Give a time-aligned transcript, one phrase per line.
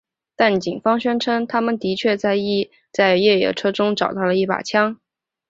[0.35, 4.99] 但警方宣称他们的确在越野车中找到了一把枪。